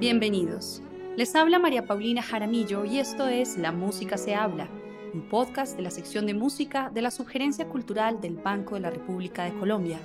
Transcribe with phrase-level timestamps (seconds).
[0.00, 0.80] Bienvenidos.
[1.18, 4.66] Les habla María Paulina Jaramillo y esto es La Música se habla,
[5.12, 8.88] un podcast de la sección de música de la Sugerencia Cultural del Banco de la
[8.88, 9.98] República de Colombia.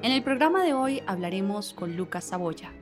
[0.00, 2.72] En el programa de hoy hablaremos con Lucas Saboya.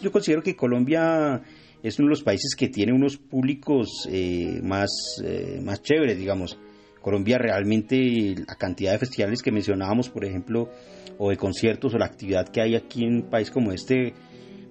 [0.00, 1.40] Yo considero que Colombia
[1.80, 4.90] es uno de los países que tiene unos públicos eh, más,
[5.24, 6.58] eh, más chéveres, digamos.
[7.00, 10.70] Colombia realmente, la cantidad de festivales que mencionábamos, por ejemplo,
[11.18, 14.12] o de conciertos o la actividad que hay aquí en un país como este,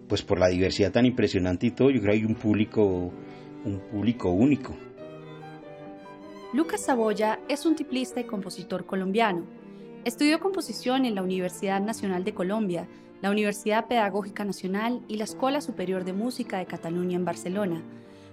[0.07, 3.11] pues por la diversidad tan impresionante y todo, yo creo que hay un público,
[3.65, 4.75] un público único.
[6.53, 9.45] Lucas Saboya es un tiplista y compositor colombiano.
[10.05, 12.87] Estudió composición en la Universidad Nacional de Colombia,
[13.21, 17.81] la Universidad Pedagógica Nacional y la Escuela Superior de Música de Cataluña en Barcelona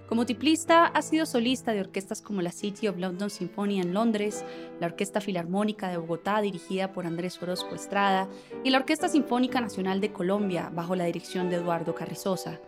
[0.07, 4.43] como tiplista, ha sido solista de orquestas como la City of London Symphony en Londres,
[4.79, 8.27] la Orquesta Filarmónica de Bogotá, dirigida por Andrés Orozco Estrada,
[8.63, 12.59] y la Orquesta Sinfónica Nacional de Colombia, bajo la dirección de Eduardo Carrizosa.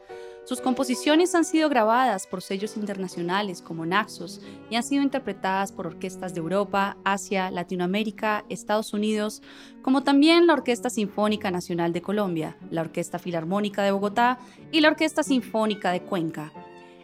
[0.45, 5.87] Sus composiciones han sido grabadas por sellos internacionales como Naxos y han sido interpretadas por
[5.87, 9.41] orquestas de Europa, Asia, Latinoamérica, Estados Unidos,
[9.81, 14.37] como también la Orquesta Sinfónica Nacional de Colombia, la Orquesta Filarmónica de Bogotá
[14.71, 16.53] y la Orquesta Sinfónica de Cuenca.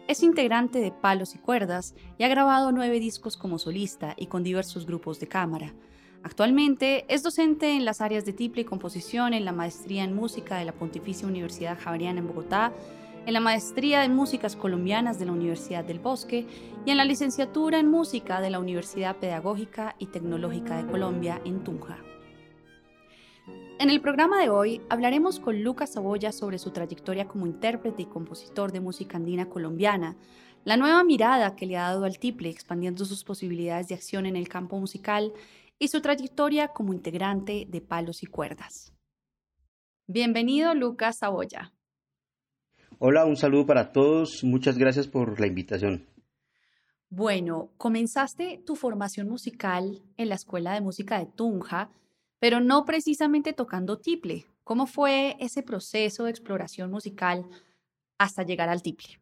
[0.08, 4.42] Es integrante de Palos y Cuerdas y ha grabado nueve discos como solista y con
[4.42, 5.74] diversos grupos de cámara.
[6.24, 10.56] Actualmente es docente en las áreas de tiple y composición en la maestría en música
[10.58, 12.72] de la Pontificia Universidad Javeriana en Bogotá,
[13.26, 16.46] en la maestría en músicas colombianas de la Universidad del Bosque
[16.84, 21.62] y en la licenciatura en música de la Universidad Pedagógica y Tecnológica de Colombia en
[21.62, 21.98] Tunja.
[23.46, 28.06] En el programa de hoy hablaremos con Lucas Saboya sobre su trayectoria como intérprete y
[28.06, 30.16] compositor de música andina colombiana,
[30.64, 34.36] la nueva mirada que le ha dado al tiple expandiendo sus posibilidades de acción en
[34.36, 35.32] el campo musical
[35.78, 38.92] y su trayectoria como integrante de Palos y Cuerdas.
[40.06, 41.72] Bienvenido Lucas Saboya.
[42.98, 44.44] Hola, un saludo para todos.
[44.44, 46.06] Muchas gracias por la invitación.
[47.10, 51.90] Bueno, comenzaste tu formación musical en la Escuela de Música de Tunja,
[52.42, 54.46] pero no precisamente tocando tiple.
[54.64, 57.46] ¿Cómo fue ese proceso de exploración musical
[58.18, 59.20] hasta llegar al tiple?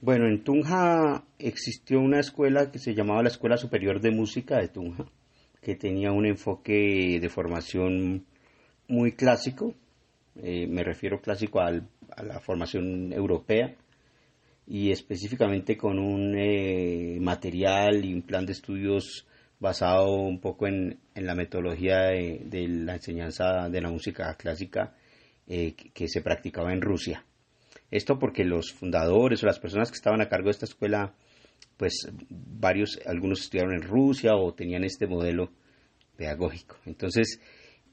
[0.00, 4.66] Bueno, en Tunja existió una escuela que se llamaba la Escuela Superior de Música de
[4.66, 5.04] Tunja,
[5.62, 8.26] que tenía un enfoque de formación
[8.88, 9.76] muy clásico,
[10.42, 13.76] eh, me refiero clásico a la formación europea,
[14.66, 19.27] y específicamente con un eh, material y un plan de estudios
[19.60, 24.94] basado un poco en, la metodología de, la enseñanza de la música clásica
[25.46, 27.24] eh, que, se practicaba en Rusia.
[27.90, 31.14] Esto porque los fundadores o las personas que estaban a cargo de esta escuela,
[31.76, 35.50] pues varios, algunos estudiaron en Rusia o tenían este modelo
[36.16, 36.76] pedagógico.
[36.84, 37.40] Entonces,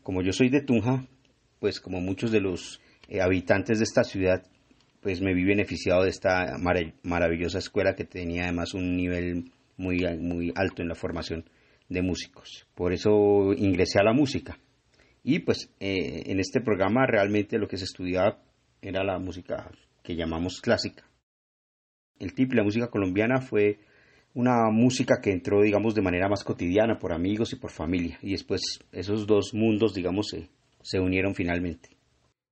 [0.03, 1.07] como yo soy de Tunja,
[1.59, 4.43] pues como muchos de los eh, habitantes de esta ciudad,
[5.01, 6.57] pues me vi beneficiado de esta
[7.03, 11.45] maravillosa escuela que tenía además un nivel muy, muy alto en la formación
[11.89, 12.67] de músicos.
[12.75, 14.57] Por eso ingresé a la música.
[15.23, 18.41] Y pues eh, en este programa realmente lo que se estudiaba
[18.81, 19.71] era la música
[20.03, 21.03] que llamamos clásica.
[22.19, 23.79] El tipo de la música colombiana fue
[24.33, 28.19] una música que entró, digamos, de manera más cotidiana por amigos y por familia.
[28.21, 30.49] Y después esos dos mundos, digamos, se,
[30.81, 31.89] se unieron finalmente.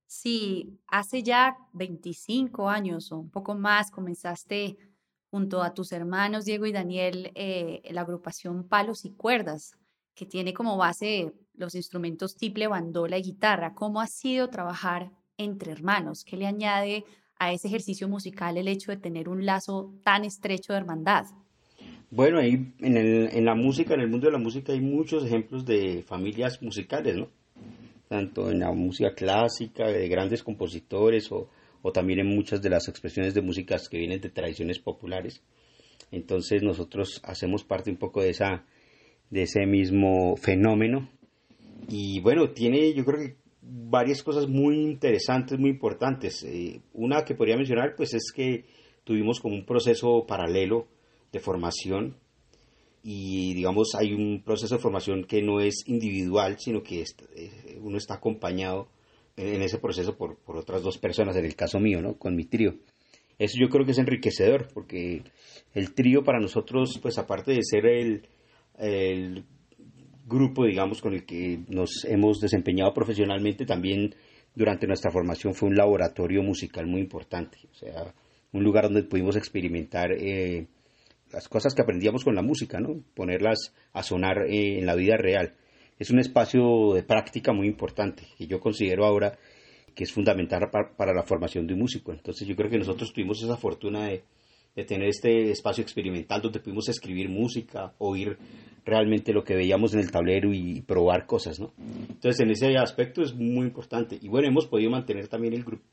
[0.06, 4.76] Sí, hace ya 25 años o un poco más comenzaste
[5.34, 9.72] junto a tus hermanos Diego y Daniel eh, la agrupación Palos y Cuerdas,
[10.14, 13.74] que tiene como base los instrumentos tiple, bandola y guitarra.
[13.74, 16.22] ¿Cómo ha sido trabajar entre hermanos?
[16.24, 17.02] ¿Qué le añade
[17.36, 21.24] a ese ejercicio musical el hecho de tener un lazo tan estrecho de hermandad?
[22.12, 25.64] Bueno, ahí en, en la música, en el mundo de la música hay muchos ejemplos
[25.64, 27.26] de familias musicales, ¿no?
[28.06, 31.48] Tanto en la música clásica, de grandes compositores o
[31.86, 35.42] o también en muchas de las expresiones de músicas que vienen de tradiciones populares.
[36.10, 38.64] Entonces nosotros hacemos parte un poco de, esa,
[39.28, 41.10] de ese mismo fenómeno.
[41.90, 46.42] Y bueno, tiene yo creo que varias cosas muy interesantes, muy importantes.
[46.44, 48.64] Eh, una que podría mencionar pues es que
[49.04, 50.88] tuvimos como un proceso paralelo
[51.32, 52.16] de formación
[53.02, 57.98] y digamos hay un proceso de formación que no es individual, sino que eh, uno
[57.98, 58.88] está acompañado
[59.36, 62.16] en ese proceso por, por otras dos personas, en el caso mío, ¿no?
[62.16, 62.74] Con mi trío.
[63.38, 65.22] Eso yo creo que es enriquecedor, porque
[65.74, 68.28] el trío para nosotros, pues aparte de ser el,
[68.78, 69.44] el
[70.26, 74.14] grupo, digamos, con el que nos hemos desempeñado profesionalmente, también
[74.54, 78.14] durante nuestra formación fue un laboratorio musical muy importante, o sea,
[78.52, 80.68] un lugar donde pudimos experimentar eh,
[81.32, 83.02] las cosas que aprendíamos con la música, ¿no?
[83.14, 85.54] Ponerlas a sonar eh, en la vida real
[85.98, 89.38] es un espacio de práctica muy importante que yo considero ahora
[89.94, 92.12] que es fundamental para, la formación de un músico.
[92.12, 94.24] Entonces yo creo que nosotros tuvimos esa fortuna de,
[94.74, 98.36] de tener este espacio experimental donde pudimos escribir música, oír
[98.84, 101.72] realmente lo que veíamos en el tablero y probar cosas, ¿no?
[101.78, 104.18] Entonces, en ese aspecto es muy importante.
[104.20, 105.84] Y bueno, hemos podido mantener también el grupo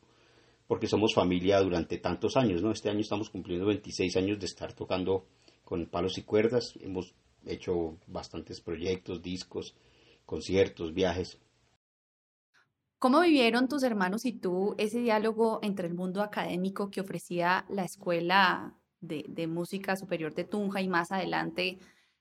[0.71, 2.71] porque somos familia durante tantos años, ¿no?
[2.71, 5.25] Este año estamos cumpliendo 26 años de estar tocando
[5.65, 6.75] con palos y cuerdas.
[6.79, 7.13] Hemos
[7.45, 9.75] hecho bastantes proyectos, discos,
[10.31, 11.37] conciertos, viajes.
[12.99, 17.83] ¿Cómo vivieron tus hermanos y tú ese diálogo entre el mundo académico que ofrecía la
[17.83, 21.79] Escuela de, de Música Superior de Tunja y más adelante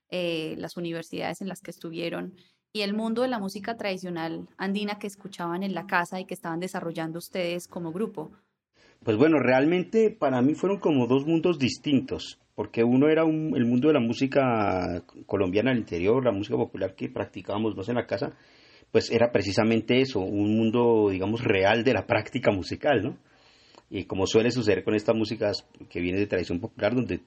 [0.09, 2.35] eh, las universidades en las que estuvieron
[2.73, 6.33] y el mundo de la música tradicional andina que escuchaban en la casa y que
[6.33, 8.33] estaban desarrollando ustedes como grupo?
[9.05, 13.87] Pues bueno, realmente para mí fueron como dos mundos distintos, porque uno era el mundo
[13.87, 18.33] de la música colombiana al interior, la música popular que practicábamos más en la casa,
[18.91, 23.17] pues era precisamente eso, un mundo, digamos, real de la práctica musical, ¿no?
[23.89, 27.21] Y como suele suceder con estas músicas que vienen de tradición popular, donde,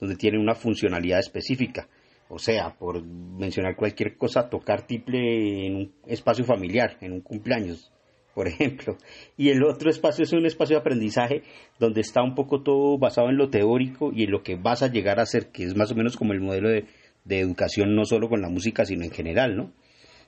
[0.00, 1.88] donde tienen una funcionalidad específica.
[2.28, 7.92] O sea, por mencionar cualquier cosa, tocar tiple en un espacio familiar, en un cumpleaños,
[8.40, 8.96] por ejemplo.
[9.36, 11.42] Y el otro espacio es un espacio de aprendizaje
[11.78, 14.86] donde está un poco todo basado en lo teórico y en lo que vas a
[14.86, 16.86] llegar a ser, que es más o menos como el modelo de,
[17.28, 19.72] educación, no solo con la música, sino en general, ¿no?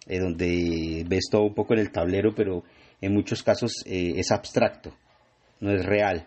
[0.06, 2.64] Eh, donde ves todo un poco en el tablero, pero
[3.00, 4.94] en muchos casos eh, es abstracto,
[5.60, 6.26] no es real.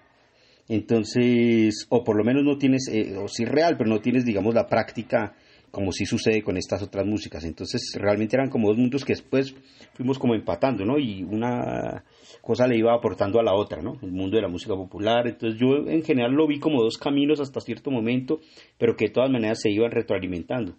[0.68, 4.56] Entonces, o por lo menos no tienes, eh, o sí real, pero no tienes, digamos,
[4.56, 5.36] la práctica
[5.76, 7.44] como sí sucede con estas otras músicas.
[7.44, 9.54] Entonces realmente eran como dos mundos que después
[9.94, 10.98] fuimos como empatando, ¿no?
[10.98, 12.06] Y una
[12.42, 14.00] cosa le iba aportando a la otra, ¿no?
[14.02, 15.28] El mundo de la música popular.
[15.28, 18.40] Entonces yo en general lo vi como dos caminos hasta cierto momento,
[18.78, 20.78] pero que de todas maneras se iban retroalimentando.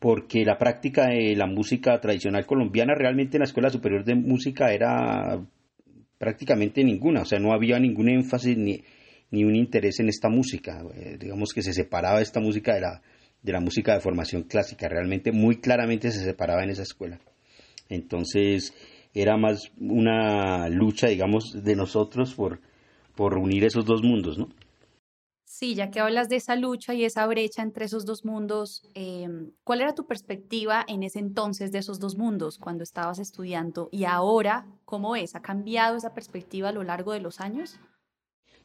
[0.00, 4.72] Porque la práctica de la música tradicional colombiana realmente en la Escuela Superior de Música
[4.72, 5.40] era
[6.18, 8.82] prácticamente ninguna, o sea, no había ningún énfasis ni,
[9.30, 10.82] ni un interés en esta música.
[10.92, 13.02] Eh, digamos que se separaba esta música de la,
[13.42, 14.88] de la música de formación clásica.
[14.88, 17.20] Realmente muy claramente se separaba en esa escuela.
[17.88, 18.74] Entonces
[19.14, 22.60] era más una lucha, digamos, de nosotros por,
[23.16, 24.48] por unir esos dos mundos, ¿no?
[25.44, 29.50] Sí, ya que hablas de esa lucha y esa brecha entre esos dos mundos, em,
[29.64, 33.88] ¿cuál era tu perspectiva en ese entonces de esos dos mundos cuando estabas estudiando?
[33.90, 35.34] Y ahora, ¿cómo es?
[35.34, 37.80] ¿Ha cambiado esa perspectiva a lo largo de los años?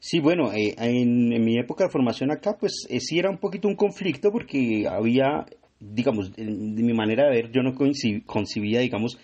[0.07, 3.67] Sí, bueno, eh, en, mi época de formación acá, pues eh, sí era un poquito
[3.67, 5.47] un conflicto porque había,
[5.79, 9.17] digamos, de, mi manera de ver, yo no concibía, digamos,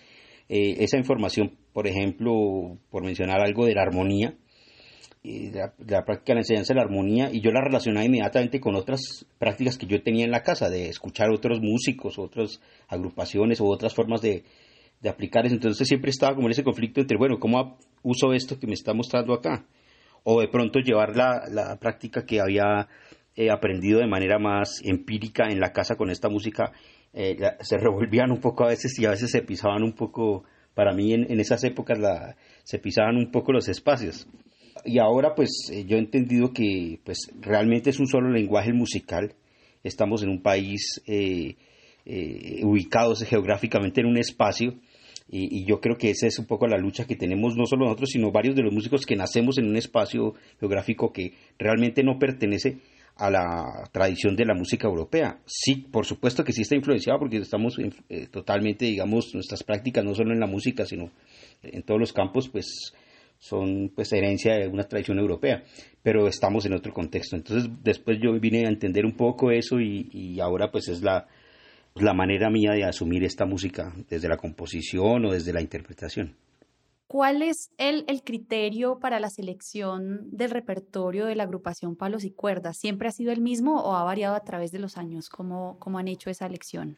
[0.48, 4.34] eh, esa información, por ejemplo, por mencionar algo de la armonía,
[5.22, 8.58] la, de la, práctica de la enseñanza de la armonía, y yo la relacionaba inmediatamente
[8.58, 13.60] con otras prácticas que yo tenía en la casa, de escuchar otros músicos, otras agrupaciones
[13.60, 14.42] o otras formas de,
[15.00, 15.54] de aplicar eso.
[15.54, 18.92] Entonces siempre estaba como en ese conflicto entre, bueno, ¿cómo uso esto que me está
[18.94, 19.64] mostrando acá?
[20.24, 22.88] O de pronto llevar la, la práctica que había
[23.34, 26.70] eh, aprendido de manera más empírica en la casa con esta música,
[27.14, 30.92] eh, se revolvían un poco a veces y a veces se pisaban un poco, para
[30.92, 34.28] mí en, esas épocas la, se pisaban un poco los espacios.
[34.84, 39.34] Y ahora pues eh, yo he entendido que pues realmente es un solo lenguaje musical,
[39.82, 41.00] estamos en un país
[42.62, 44.74] ubicados geográficamente en un espacio,
[45.34, 48.10] y, yo creo que esa es un poco la lucha que tenemos no solo nosotros,
[48.10, 52.76] sino varios de los músicos que nacemos en un espacio geográfico que realmente no pertenece
[53.16, 55.40] a la tradición de la música europea.
[55.46, 60.14] Sí, por supuesto que sí está influenciado porque estamos eh, totalmente, digamos, nuestras prácticas no
[60.14, 61.10] solo en la música, sino
[61.62, 62.92] en todos los campos, pues
[63.38, 65.64] son pues herencia de una tradición europea,
[66.02, 67.36] pero estamos en otro contexto.
[67.36, 71.26] Entonces después yo vine a entender un poco eso y, y ahora pues es la,
[71.96, 76.36] la manera mía de asumir esta música desde la composición o desde la interpretación.
[77.06, 82.30] ¿Cuál es el, el, criterio para la selección del repertorio de la agrupación Palos y
[82.30, 82.78] Cuerdas?
[82.80, 85.28] ¿Siempre ha sido el mismo o ha variado a través de los años?
[85.28, 86.96] ¿Cómo, cómo han hecho esa elección?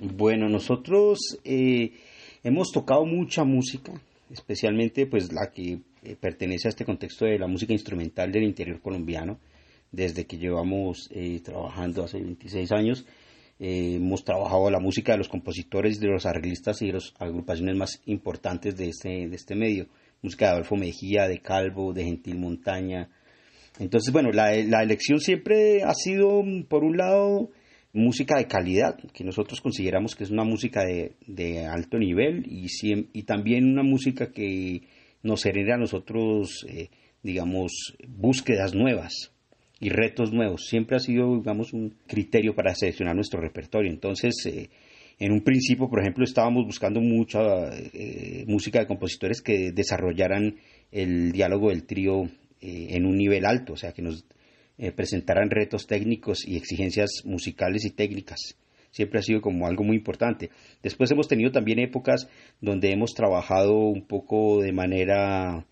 [0.00, 1.92] Bueno, nosotros eh,
[2.44, 7.48] hemos tocado mucha música, especialmente pues la que eh, pertenece a este contexto de la
[7.48, 9.38] música instrumental del interior colombiano,
[9.90, 13.06] desde que llevamos eh, trabajando hace 26 años.
[13.60, 17.76] Eh, hemos trabajado la música de los compositores, de los arreglistas y de las agrupaciones
[17.76, 19.88] más importantes de este, de este medio.
[20.22, 23.08] Música de Adolfo Mejía, de Calvo, de Gentil Montaña.
[23.78, 27.50] Entonces, bueno, la, la elección siempre ha sido, por un lado,
[27.92, 32.66] música de calidad, que nosotros consideramos que es una música de, de alto nivel y,
[33.12, 34.82] y también una música que
[35.22, 36.90] nos genera a nosotros, eh,
[37.22, 39.32] digamos, búsquedas nuevas
[39.80, 40.66] y retos nuevos.
[40.66, 43.90] Siempre ha sido, digamos, un criterio para seleccionar nuestro repertorio.
[43.90, 44.68] Entonces, eh,
[45.20, 47.40] En un principio, por ejemplo, estábamos buscando mucha
[47.92, 50.54] eh, música de compositores que desarrollaran
[50.92, 52.26] el diálogo del trío
[52.60, 54.24] eh, en un nivel alto, o sea, que nos
[54.78, 58.56] eh, presentaran retos técnicos y exigencias musicales y técnicas.
[58.92, 60.50] Siempre ha sido como algo muy importante.
[60.84, 62.28] Después hemos tenido también épocas
[62.60, 65.66] donde hemos trabajado un poco de manera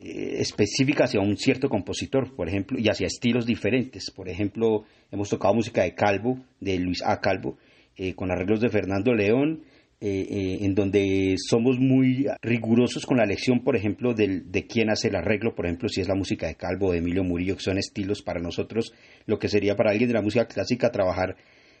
[0.00, 4.10] específica hacia un cierto compositor, por ejemplo, y hacia estilos diferentes.
[4.10, 7.20] Por ejemplo, hemos tocado música de Calvo, de Luis A.
[7.20, 7.56] Calvo,
[7.96, 9.62] eh, con arreglos de Fernando León,
[10.00, 15.08] eh, eh, en donde somos muy rigurosos con la elección, por ejemplo, de quién hace
[15.08, 17.62] el arreglo, por ejemplo, si es la música de Calvo o de Emilio Murillo, que
[17.62, 18.92] son estilos para nosotros,
[19.26, 21.36] lo que sería para alguien de la música clásica trabajar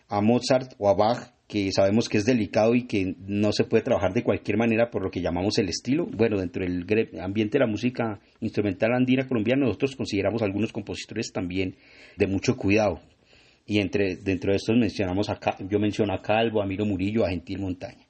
[0.08, 3.82] a Mozart o a Bach, que sabemos que es delicado y que no se puede
[3.82, 6.06] trabajar de cualquier manera por lo que llamamos el estilo.
[6.06, 6.84] Bueno, dentro del
[7.20, 11.76] ambiente de la música instrumental andina colombiana, nosotros consideramos algunos compositores también
[12.16, 13.00] de mucho cuidado,
[13.66, 17.30] y entre, dentro de estos mencionamos acá, yo menciono a Calvo, a Miro Murillo, a
[17.30, 18.04] Gentil Montaña.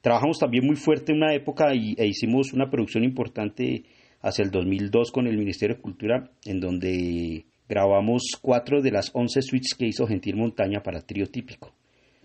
[0.00, 3.84] Trabajamos también muy fuerte en una época y, e hicimos una producción importante
[4.20, 9.42] hacia el 2002 con el Ministerio de Cultura, en donde grabamos cuatro de las once
[9.42, 11.72] suites que hizo Gentil Montaña para trío típico.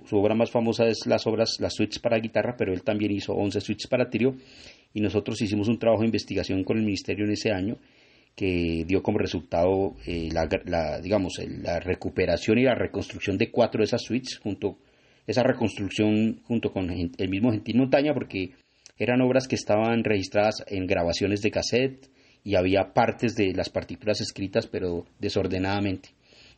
[0.08, 3.34] Su obra más famosa es las obras, las suites para guitarra, pero él también hizo
[3.34, 4.36] once suites para trío
[4.94, 7.78] y nosotros hicimos un trabajo de investigación con el Ministerio en ese año
[8.34, 13.86] que dio como resultado eh, la, digamos, la recuperación y la reconstrucción de cuatro de
[13.86, 14.78] esas suites, junto,
[15.26, 18.52] esa reconstrucción junto con el mismo Gentil Montaña, porque
[18.98, 22.10] eran obras que estaban registradas en grabaciones de cassette
[22.44, 26.10] y había partes de las partituras escritas, pero desordenadamente.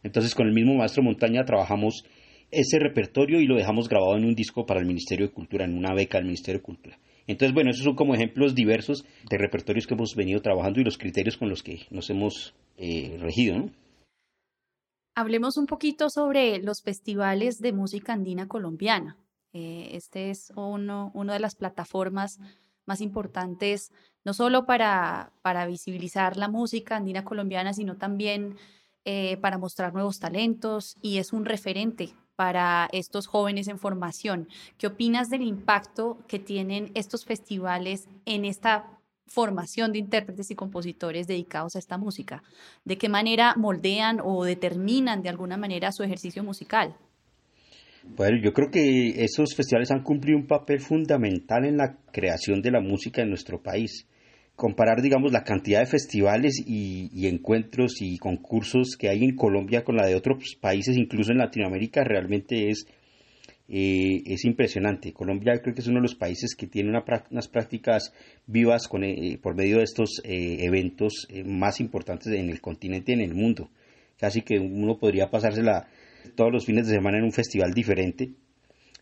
[0.04, 2.04] Entonces, con el mismo maestro Montaña trabajamos
[2.52, 5.78] ese repertorio y lo dejamos grabado en un disco para el Ministerio de Cultura, en
[5.78, 7.00] una beca del Ministerio de Cultura.
[7.28, 10.98] Entonces, bueno, esos son como ejemplos diversos de repertorios que hemos venido trabajando y los
[10.98, 13.70] criterios con los que nos hemos eh, regido.
[15.16, 19.16] Hablemos un poquito sobre los festivales de música andina colombiana.
[19.54, 22.40] Eh, este es uno, una de las plataformas
[22.88, 23.92] más importantes,
[24.26, 28.56] no solo para, para visibilizar la música andina colombiana, sino también
[29.06, 34.48] eh, para mostrar nuevos talentos y es un referente para estos jóvenes en formación.
[34.78, 41.28] ¿Qué opinas del impacto que tienen estos festivales en esta formación de intérpretes y compositores
[41.28, 42.42] dedicados a esta música?
[42.86, 46.96] ¿De qué manera moldean o determinan de alguna manera su ejercicio musical?
[48.16, 52.72] Bueno, yo creo que esos festivales han cumplido un papel fundamental en la creación de
[52.72, 54.08] la música en nuestro país
[54.60, 59.96] comparar, digamos, la cantidad de festivales y, encuentros y concursos que hay en Colombia con
[59.96, 62.86] la de otros países, incluso en Latinoamérica, realmente es,
[63.70, 65.14] eh, es impresionante.
[65.14, 68.14] Colombia creo que es uno de los países que tiene unas prácticas
[68.48, 73.16] vivas con, eh, por medio de estos eh, eventos más importantes en el continente y
[73.16, 73.70] en el mundo.
[74.18, 75.88] Casi que uno podría pasársela
[76.36, 78.34] todos los fines de semana en un festival diferente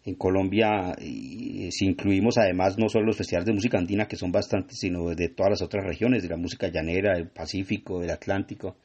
[0.08, 4.80] en Colombia, si incluimos además no solo los festivales de música andina, que son bastantes,
[4.80, 8.78] sino de todas las otras regiones, de la música llanera, del Pacífico, del Atlántico,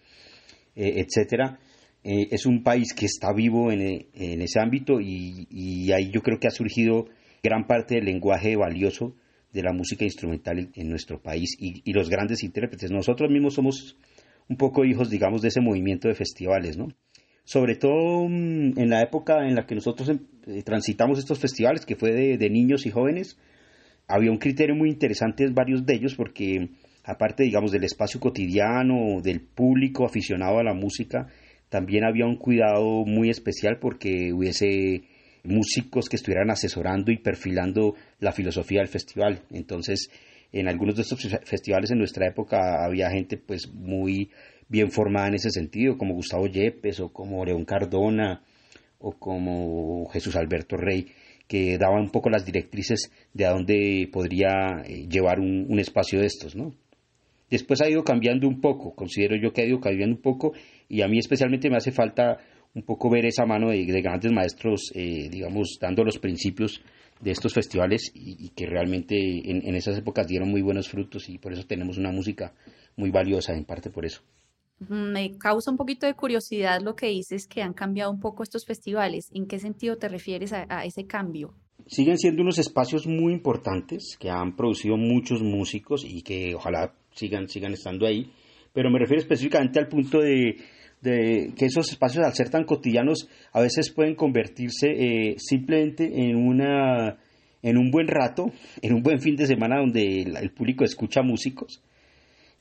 [0.74, 1.60] eh, etcétera,
[2.02, 6.48] eh, es un país que está vivo en, ese ámbito y, ahí yo creo que
[6.48, 7.06] ha surgido
[7.40, 9.14] gran parte del lenguaje valioso
[9.52, 12.90] de la música instrumental en, nuestro país y los grandes intérpretes.
[12.90, 13.96] Nosotros mismos somos
[14.48, 16.88] un poco hijos, digamos, de ese movimiento de festivales, ¿no?
[17.44, 21.86] Sobre todo mm, en la época en la que nosotros em, eh, transitamos estos festivales,
[21.86, 23.38] que fue de, niños y jóvenes,
[24.08, 26.70] había un criterio muy interesante en varios de ellos, porque
[27.04, 31.28] aparte, digamos, del espacio cotidiano, del público aficionado a la música,
[31.68, 35.04] también había un cuidado muy especial porque hubiese
[35.44, 39.42] músicos que estuvieran asesorando y perfilando la filosofía del festival.
[39.50, 40.10] Entonces,
[40.52, 44.30] en algunos de estos festivales en nuestra época había gente pues muy
[44.72, 48.42] bien formada en ese sentido, como Gustavo Yepes o como León Cardona
[48.98, 51.08] o como Jesús Alberto Rey,
[51.46, 56.26] que daban un poco las directrices de a dónde podría eh, llevar un, espacio de
[56.26, 56.74] estos, ¿no?
[57.50, 60.54] Después ha ido cambiando un poco, considero yo que ha ido cambiando un poco
[60.88, 62.38] y a mí especialmente me hace falta
[62.74, 66.80] un poco ver esa mano de, grandes maestros, eh, digamos, dando los principios
[67.20, 71.36] de estos festivales y, que realmente en, en, esas épocas dieron muy buenos frutos y
[71.36, 72.54] por eso tenemos una música
[72.96, 74.22] muy valiosa, en parte por eso.
[74.88, 78.64] Me causa un poquito de curiosidad lo que dices que han cambiado un poco estos
[78.64, 79.30] festivales.
[79.34, 81.54] ¿En qué sentido te refieres a, ese cambio?
[81.86, 87.48] Siguen siendo unos espacios muy importantes que han producido muchos músicos y que ojalá sigan,
[87.48, 88.30] sigan estando ahí,
[88.72, 90.56] pero me refiero específicamente al punto de,
[91.02, 97.18] que esos espacios al ser tan cotidianos a veces pueden convertirse eh, simplemente en una
[97.64, 101.80] en un buen rato, en un buen fin de semana donde el público escucha músicos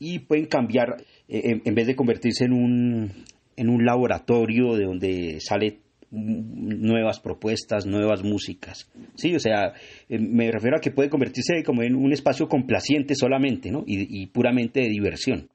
[0.02, 0.98] y pueden cambiar,
[1.30, 3.12] eh, en, vez de convertirse en un,
[3.56, 5.78] en un laboratorio de donde sale
[6.10, 8.90] nuevas propuestas, nuevas músicas.
[9.14, 9.74] Sí, o sea,
[10.10, 13.84] eh, me refiero a que puede convertirse como en un espacio complaciente solamente, ¿no?
[13.86, 15.50] Y, puramente de diversión,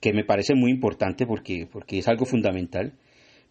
[0.00, 2.92] que me parece muy importante porque, porque es algo fundamental,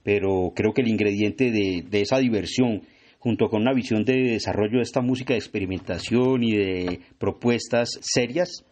[0.04, 2.84] pero creo que el ingrediente de, de esa diversión,
[3.20, 8.64] junto con una visión de desarrollo de esta música de experimentación y de propuestas serias,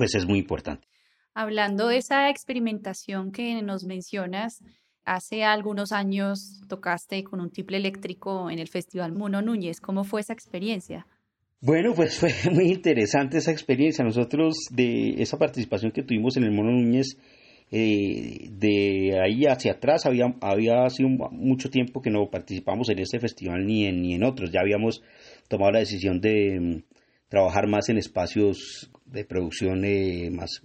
[0.00, 0.88] pues es muy importante.
[1.34, 4.64] Hablando de esa experimentación que nos mencionas,
[5.04, 9.78] hace algunos años tocaste con un triple eléctrico en el Festival Mono Núñez.
[9.78, 11.06] ¿Cómo fue esa experiencia?
[11.60, 14.02] Bueno, pues fue muy interesante esa experiencia.
[14.02, 17.18] Nosotros de esa participación que tuvimos en el Mono Núñez,
[17.70, 23.20] eh, de ahí hacia atrás había, había sido mucho tiempo que no participamos en este
[23.20, 24.50] festival ni en, ni en otros.
[24.50, 25.02] Ya habíamos
[25.48, 26.84] tomado la decisión de
[27.30, 30.62] trabajar más en espacios de producción eh, más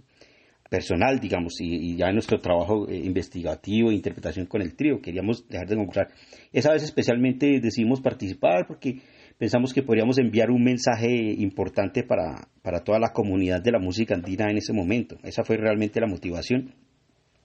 [0.69, 4.99] personal, digamos, y, ya en nuestro trabajo eh, investigativo e interpretación con el trío.
[4.99, 6.07] Queríamos dejar de concursar.
[6.51, 8.99] Esa vez especialmente decidimos participar porque
[9.37, 14.15] pensamos que podríamos enviar un mensaje importante para, para toda la comunidad de la música
[14.15, 15.17] andina en ese momento.
[15.23, 16.73] Esa fue realmente la motivación.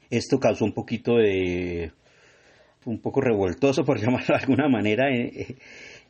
[0.09, 1.93] Esto causó un poquito de...
[2.87, 5.57] un poco revoltoso, por llamarlo de alguna manera, eh,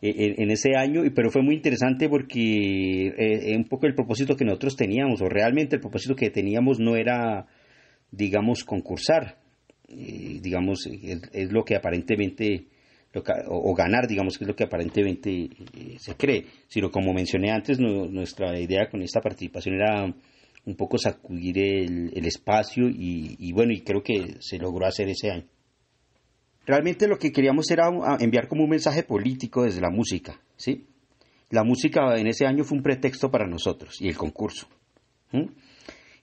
[0.02, 4.76] en, ese año, pero fue muy interesante porque eh, un poco el propósito que nosotros
[4.76, 7.46] teníamos, o realmente el propósito que teníamos no era,
[8.10, 9.38] digamos, concursar,
[9.88, 12.68] digamos, es, lo que aparentemente,
[13.48, 17.78] o, ganar, digamos, que es lo que aparentemente eh, se cree, sino como mencioné antes,
[17.78, 20.04] nuestra idea con esta participación era
[20.64, 25.44] un poco sacudir el, espacio y bueno, y creo que se logró hacer ese año.
[26.66, 27.88] Realmente lo que queríamos era
[28.20, 30.86] enviar como un mensaje político desde la música, ¿sí?
[31.50, 34.68] La música en ese año fue un pretexto para nosotros y el concurso.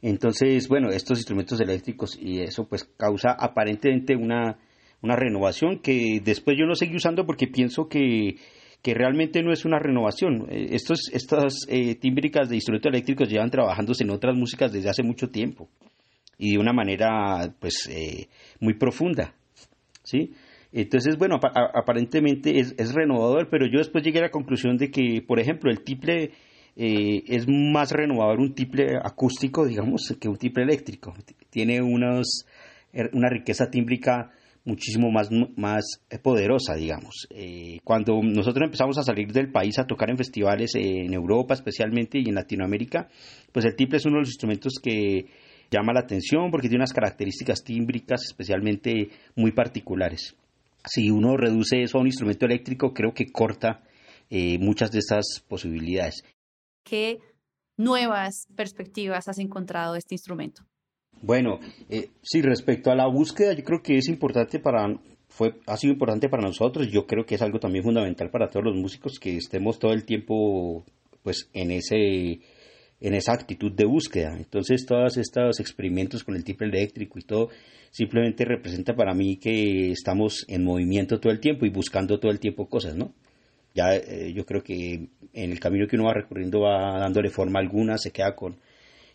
[0.01, 4.57] Entonces, bueno, estos instrumentos eléctricos y eso pues causa aparentemente una,
[5.01, 8.35] una renovación que después yo no seguí usando porque pienso que,
[8.81, 10.47] que realmente no es una renovación.
[10.49, 15.03] Eh, estos, estas eh, tímbricas de instrumentos eléctricos llevan trabajándose en otras músicas desde hace
[15.03, 15.67] mucho tiempo
[16.37, 18.27] y de una manera pues eh,
[18.59, 19.33] muy profunda.
[20.07, 20.31] ¿Sí?
[20.71, 25.39] Entonces, bueno, aparentemente es, renovador, pero yo después llegué a la conclusión de que, por
[25.39, 26.31] ejemplo, el tiple
[26.75, 31.13] eh, es más renovador un tiple acústico, digamos, que un tiple eléctrico.
[31.49, 32.45] Tiene unos,
[32.93, 34.31] er, una riqueza tímbrica
[34.65, 35.85] muchísimo más, más
[36.21, 37.27] poderosa, digamos.
[37.29, 42.19] Eh, cuando nosotros empezamos a salir del país a tocar en festivales en Europa especialmente
[42.19, 43.07] y en Latinoamérica,
[43.53, 45.25] pues el tiple es uno de los instrumentos que
[45.69, 50.35] llama la atención porque tiene unas características tímbricas especialmente muy particulares.
[50.85, 53.83] Si uno reduce eso a un instrumento eléctrico, creo que corta
[54.29, 56.23] eh, muchas de esas posibilidades.
[56.83, 57.19] ¿Qué
[57.77, 60.63] nuevas perspectivas has encontrado de este instrumento?
[61.21, 64.87] Bueno, eh, sí, respecto a la búsqueda, yo creo que es importante para,
[65.27, 68.65] fue, ha sido importante para nosotros, yo creo que es algo también fundamental para todos
[68.65, 70.85] los músicos que estemos todo el tiempo
[71.23, 72.39] pues en ese
[72.99, 74.35] en esa actitud de búsqueda.
[74.35, 77.49] Entonces, todos estos experimentos con el tipo eléctrico y todo,
[77.91, 82.39] simplemente representa para mí que estamos en movimiento todo el tiempo y buscando todo el
[82.39, 83.13] tiempo cosas, ¿no?
[83.73, 87.59] Ya eh, yo creo que en el camino que uno va recorriendo va dándole forma
[87.59, 88.57] a algunas, se queda con,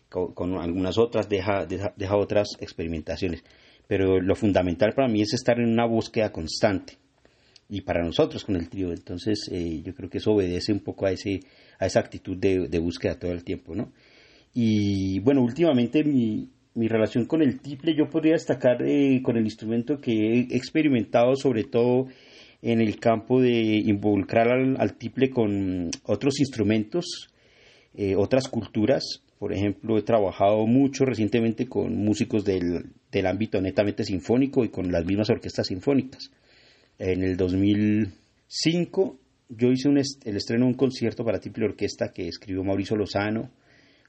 [0.07, 3.43] con, algunas otras, deja, deja, otras experimentaciones.
[3.87, 6.97] Pero lo fundamental para mí es estar en una búsqueda constante
[7.67, 8.91] y para nosotros con el trío.
[8.91, 11.41] Entonces, eh, yo creo que eso obedece un poco a ese
[11.79, 13.91] a esa actitud de, búsqueda todo el tiempo, ¿no?
[14.53, 19.99] Y bueno, últimamente mi, relación con el tiple, yo podría destacar eh, con el instrumento
[19.99, 22.07] que he experimentado sobre todo
[22.61, 27.29] en el campo de involucrar al, tiple con otros instrumentos,
[27.93, 29.03] eh, otras culturas.
[29.37, 34.91] Por ejemplo, he trabajado mucho recientemente con músicos del, del ámbito netamente sinfónico y con
[34.91, 36.31] las mismas orquestas sinfónicas.
[36.97, 39.19] En el 2005
[39.55, 43.51] yo hice el estreno de un concierto para triple orquesta que escribió Mauricio Lozano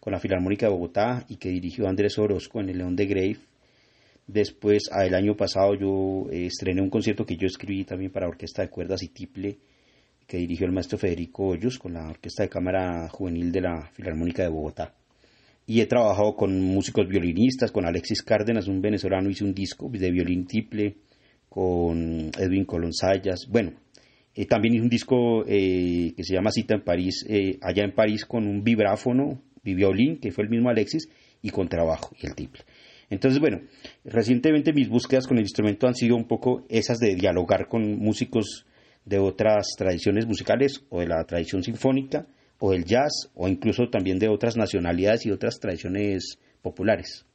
[0.00, 3.38] con la Filarmónica de Bogotá y que dirigió Andrés Orozco en el León de Grave.
[4.26, 8.62] Después, el año pasado, yo eh, estrené un concierto que yo escribí también para orquesta
[8.62, 9.58] de cuerdas y tiple
[10.26, 14.42] que dirigió el maestro Federico Hoyos con la Orquesta de Cámara Juvenil de la Filarmónica
[14.42, 14.94] de Bogotá.
[15.66, 20.10] Y he trabajado con músicos violinistas, con Alexis Cárdenas, un venezolano, hice un disco de
[20.10, 20.96] violín tiple,
[21.48, 23.46] con Edwin Colón Sayas.
[23.48, 23.72] Bueno,
[24.34, 27.94] eh, también hizo un disco eh, que se llama Cita en París, eh, allá en
[27.94, 31.08] París con un vibráfono, violín, que fue el mismo Alexis,
[31.40, 32.62] y con trabajo y el tiple.
[33.10, 33.60] Entonces, bueno,
[34.04, 38.66] recientemente mis búsquedas con el instrumento han sido un poco esas de dialogar con músicos
[39.04, 42.26] de otras tradiciones musicales o de la tradición sinfónica
[42.58, 47.26] o del jazz o incluso también de otras nacionalidades y otras tradiciones populares.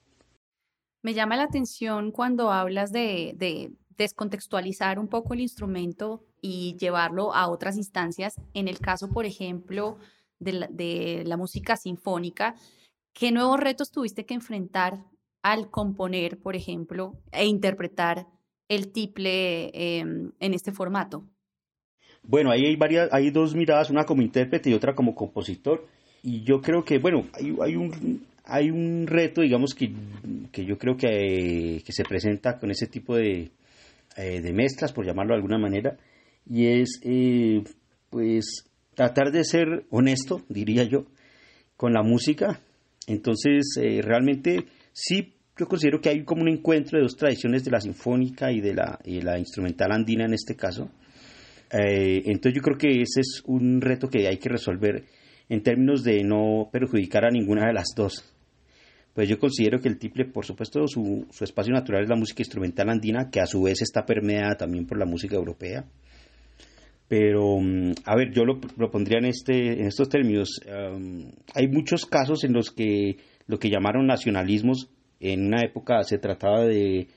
[1.04, 7.50] Me llama la atención cuando hablas de descontextualizar un poco el instrumento y llevarlo a
[7.50, 8.36] otras instancias.
[8.54, 9.98] En el caso, por ejemplo,
[10.40, 12.56] de la, música sinfónica,
[13.14, 15.04] ¿qué nuevos retos tuviste que enfrentar
[15.42, 18.28] al componer, por ejemplo, e interpretar
[18.68, 21.26] el tiple em, en este formato?
[22.24, 25.88] Bueno, ahí hay varias, hay dos miradas, una como intérprete y otra como compositor.
[26.22, 29.92] Y yo creo que, bueno, hay, hay un, hay un reto, digamos, que,
[30.52, 33.52] que yo creo que, que, se presenta con ese tipo de,
[34.18, 35.98] eh, de mezclas, por llamarlo de alguna manera,
[36.46, 37.64] y es, eh,
[38.10, 41.06] pues, tratar de ser honesto, diría yo,
[41.78, 42.60] con la música.
[43.08, 47.72] Entonces, eh, realmente sí, yo considero que hay como un encuentro de dos tradiciones de
[47.72, 50.90] la sinfónica y de la, y la instrumental andina en este caso.
[51.72, 55.06] Eh, entonces yo creo que ese es un reto que hay que resolver
[55.50, 58.34] en términos de no perjudicar a ninguna de las dos.
[59.14, 62.42] Pues yo considero que el tiple, por supuesto, su, su espacio natural es la música
[62.42, 65.86] instrumental andina, que a su vez está permeada también por la música europea.
[67.10, 70.62] Pero, mm, a ver, yo lo, pondría en, este, en estos términos.
[71.54, 73.18] hay muchos casos en los que
[73.48, 77.08] lo que llamaron nacionalismos en una época se trataba de,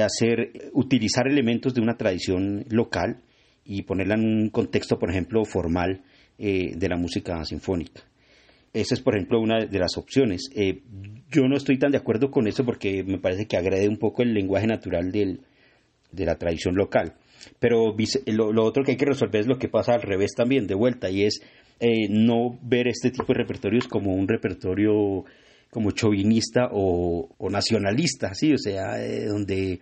[0.00, 3.22] hacer, utilizar elementos de una tradición local
[3.64, 6.02] y ponerla en un contexto, por ejemplo, formal
[6.38, 8.02] eh, de la música sinfónica.
[8.74, 10.50] Esa es, por ejemplo, una de las opciones.
[10.54, 10.82] Eh,
[11.30, 14.22] yo no estoy tan de acuerdo con eso porque me parece que agrede un poco
[14.22, 17.14] el lenguaje natural de la tradición local.
[17.58, 17.94] Pero
[18.26, 21.10] lo, otro que hay que resolver es lo que pasa al revés también, de vuelta,
[21.10, 21.40] y es
[21.80, 25.24] eh, no ver este tipo de repertorios como un repertorio
[25.70, 28.52] como chauvinista o, nacionalista, ¿sí?
[28.52, 29.80] O sea, eh, donde,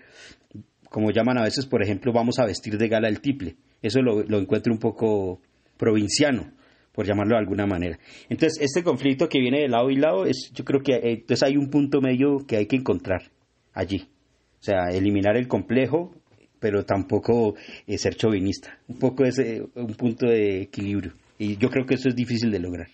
[0.89, 3.57] como llaman a veces, por ejemplo, vamos a vestir de gala el tiple.
[3.83, 5.41] Eso lo, lo encuentro un poco
[5.77, 6.53] provinciano,
[6.93, 7.99] por llamarlo de alguna manera.
[8.29, 11.43] Entonces, este conflicto que viene de lado y lado, es, yo creo que eh, entonces
[11.43, 13.23] hay un punto medio que hay que encontrar
[13.73, 14.09] allí.
[14.61, 16.15] O sea, eliminar el complejo
[16.63, 18.79] pero tampoco eh, ser chauvinista.
[18.89, 19.39] Un poco es
[19.75, 21.13] un punto de equilibrio.
[21.39, 22.89] Y yo creo que eso es difícil de lograr.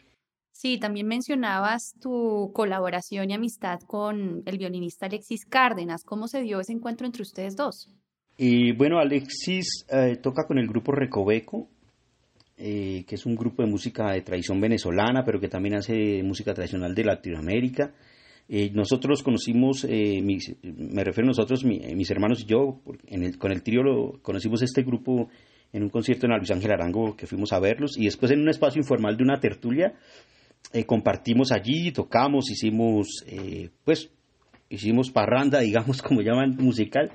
[0.53, 6.03] Sí, también mencionabas tu colaboración y amistad con el violinista Alexis Cárdenas.
[6.03, 7.89] ¿Cómo se dio ese encuentro entre ustedes dos?
[8.37, 11.69] Y bueno, Alexis eh, toca con el grupo Recoveco,
[12.57, 16.55] eh, que es un grupo de música de tradición venezolana, pero que también hace música
[16.55, 17.95] tradicional de Latinoamérica.
[18.51, 22.81] Eh, nosotros conocimos, eh, me refiero a nosotros, mis hermanos y yo,
[23.39, 23.83] con el trío
[24.23, 25.29] conocimos este grupo
[25.71, 28.49] en un concierto en Luis Ángel Arango que fuimos a verlos y después en un
[28.49, 29.93] espacio informal de una tertulia
[30.73, 33.23] eh, compartimos allí, tocamos, hicimos,
[33.85, 34.11] pues,
[34.71, 37.13] hicimos parranda, digamos, como llaman, musical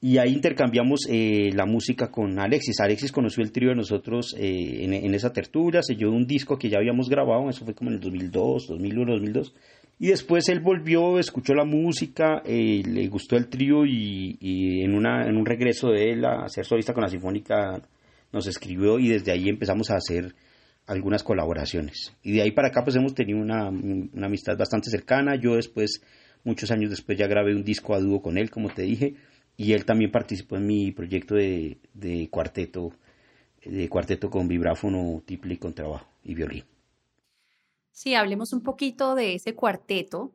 [0.00, 2.80] y ahí intercambiamos la música con Alexis.
[2.80, 6.78] Alexis conoció el trío de nosotros en, en, esa tertulia, selló un disco que ya
[6.78, 9.54] habíamos grabado, eso fue como en el 2002, 2001, 2002
[9.98, 15.26] y después él volvió, escuchó la música, eh, le gustó el trío y, en, una,
[15.26, 17.80] en un regreso de él a ser solista con la Sinfónica
[18.32, 20.34] nos escribió y desde ahí empezamos a hacer
[20.86, 22.12] algunas colaboraciones.
[22.22, 25.36] Y de ahí para acá pues hemos tenido una, una amistad bastante cercana.
[25.36, 26.02] Yo después,
[26.42, 29.14] muchos años después ya grabé un disco a dúo con él, como te dije,
[29.56, 32.92] y él también participó en mi proyecto de, de cuarteto,
[33.64, 36.64] de cuarteto con vibráfono, tiple y contrabajo y violín.
[37.94, 40.32] Sí, hablemos un poquito de ese cuarteto.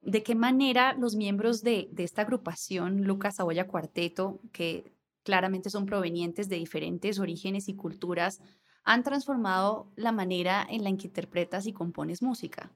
[0.00, 4.90] ¿De qué manera los miembros de, esta agrupación, Lucas Saboya Cuarteto, que
[5.22, 8.40] claramente son provenientes de diferentes orígenes y culturas,
[8.84, 12.72] han transformado la manera en la que interpretas y compones música?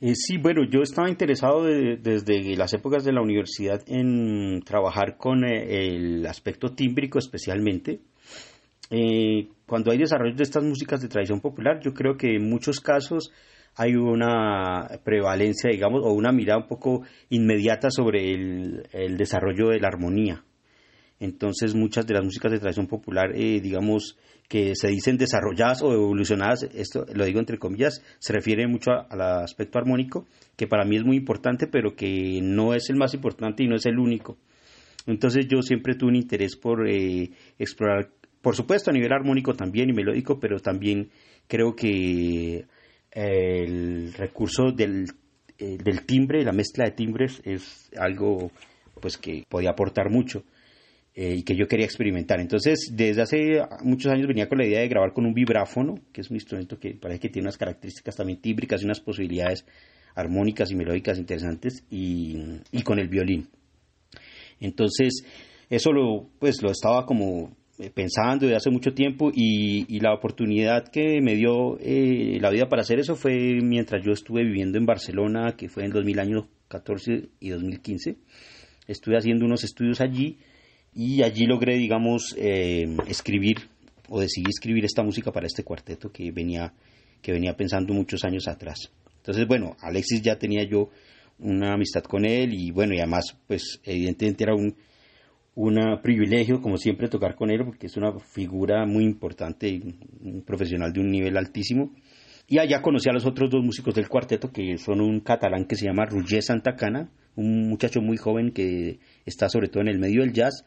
[0.00, 5.44] Eh, sí, bueno, yo estaba interesado desde las épocas de la universidad en trabajar con
[5.44, 8.00] eh, el aspecto tímbrico especialmente.
[8.90, 12.80] Eh, cuando hay desarrollo de estas músicas de tradición popular, yo creo que en muchos
[12.80, 13.32] casos
[13.76, 19.88] hay una prevalencia, digamos, o una mirada un poco inmediata sobre el, desarrollo de la
[19.88, 20.44] armonía.
[21.20, 25.92] Entonces, muchas de las músicas de tradición popular, eh, digamos, que se dicen desarrolladas o
[25.92, 30.26] evolucionadas, esto lo digo entre comillas, se refiere mucho al aspecto armónico,
[30.56, 33.76] que para mí es muy importante, pero que no es el más importante y no
[33.76, 34.38] es el único.
[35.06, 38.10] Entonces yo siempre tuve un interés por eh, explorar
[38.42, 41.10] por supuesto a nivel armónico también y melódico, pero también
[41.46, 42.64] creo que
[43.10, 45.06] el recurso del,
[45.58, 48.50] eh, del timbre, la mezcla de timbres es algo
[49.00, 50.44] pues que podía aportar mucho
[51.14, 52.40] eh, y que yo quería experimentar.
[52.40, 56.20] Entonces, desde hace muchos años venía con la idea de grabar con un vibráfono, que
[56.20, 59.64] es un instrumento que parece que tiene unas características también tímbricas y unas posibilidades
[60.14, 63.48] armónicas y melódicas interesantes, y, y con el violín.
[64.60, 65.24] Entonces,
[65.68, 70.88] eso lo, pues, lo estaba como eh, pensando desde hace mucho tiempo y, la oportunidad
[70.88, 74.86] que me dio eh, la vida para hacer eso fue mientras yo estuve viviendo en
[74.86, 78.16] Barcelona, que fue en 2014 y 2015.
[78.86, 80.38] Estuve haciendo unos estudios allí
[80.94, 83.56] y allí logré, digamos, eh, escribir
[84.08, 86.72] o decidí escribir esta música para este cuarteto que venía,
[87.22, 88.90] que venía pensando muchos años atrás.
[89.16, 90.90] Entonces, bueno, Alexis ya tenía yo
[91.38, 94.74] una amistad con él y bueno, y además, pues evidentemente era un,
[95.54, 99.80] un privilegio, como siempre, tocar con él porque es una figura muy importante,
[100.20, 101.92] un profesional de un nivel altísimo.
[102.46, 105.76] Y allá conocí a los otros dos músicos del cuarteto, que son un catalán que
[105.76, 110.22] se llama Roger Santacana, un muchacho muy joven que está sobre todo en el medio
[110.22, 110.64] del jazz,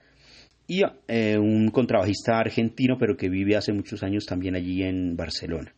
[0.66, 5.74] y eh, un contrabajista argentino, pero que vive hace muchos años también allí en Barcelona.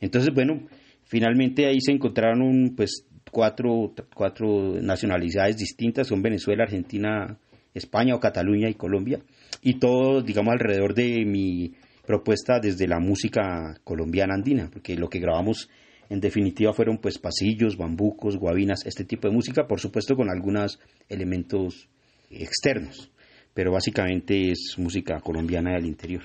[0.00, 0.66] Entonces, bueno,
[1.04, 7.38] finalmente ahí se encontraron pues cuatro, cuatro nacionalidades distintas, son Venezuela, Argentina,
[7.74, 9.20] España o Cataluña y Colombia,
[9.62, 11.74] y todo, digamos, alrededor de mi
[12.06, 15.68] propuesta desde la música colombiana andina, porque lo que grabamos
[16.08, 20.80] en definitiva fueron pues pasillos, bambucos, guabinas, este tipo de música, por supuesto con algunos
[21.08, 21.88] elementos
[22.30, 23.10] externos
[23.54, 26.22] pero básicamente es música colombiana del interior.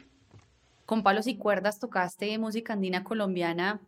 [0.85, 3.81] Con palos y cuerdas tocaste música andina colombiana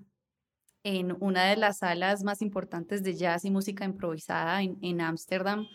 [0.83, 5.67] en una de las salas más importantes de jazz y música improvisada en Ámsterdam.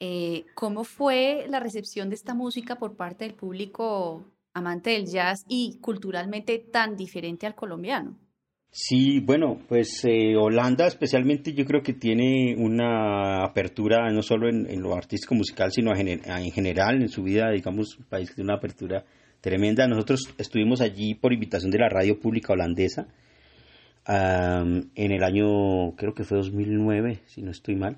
[0.00, 5.44] Eh, ¿Cómo fue la recepción de esta música por parte del público amante del jazz
[5.48, 8.18] y culturalmente tan diferente al colombiano?
[8.70, 14.82] Sí, bueno, pues eh, Holanda especialmente yo creo que tiene una apertura no solo en,
[14.82, 18.58] lo artístico musical, sino en, general en su vida, digamos, un país que tiene una
[18.58, 19.04] apertura
[19.40, 19.86] tremenda.
[19.86, 23.06] Nosotros estuvimos allí por invitación de la radio pública holandesa
[24.06, 27.96] en el año, creo que fue 2009, si no estoy mal.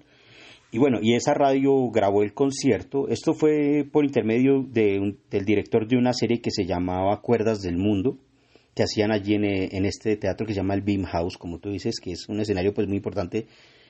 [0.73, 3.09] Y bueno, y esa radio grabó el concierto.
[3.09, 7.77] Esto fue por intermedio de del director de una serie que se llamaba Cuerdas del
[7.77, 8.19] Mundo
[8.77, 11.71] que hacían allí eh, en, este teatro que se llama el Beam House, como tú
[11.71, 13.47] dices, que es un escenario pues muy importante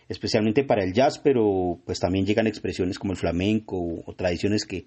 [0.08, 4.86] especialmente para el jazz, pero pues también llegan expresiones como el flamenco o, tradiciones que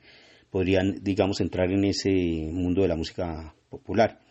[0.49, 4.21] podrían, digamos, entrar en ese mundo de la música popular.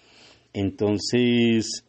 [0.54, 1.84] Entonces,